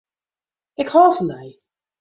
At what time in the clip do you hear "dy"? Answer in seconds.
1.33-1.47